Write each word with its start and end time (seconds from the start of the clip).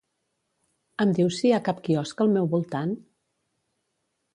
Em 1.05 1.11
dius 1.19 1.37
si 1.41 1.47
hi 1.49 1.53
ha 1.57 1.61
cap 1.69 1.85
quiosc 1.91 2.27
al 2.27 2.35
meu 2.39 2.51
voltant? 2.57 2.97